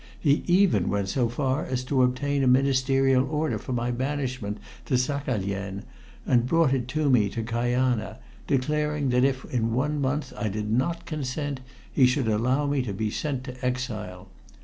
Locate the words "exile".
13.63-14.29